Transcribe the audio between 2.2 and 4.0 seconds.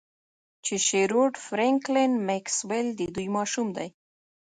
میکسویل د دوی ماشوم دی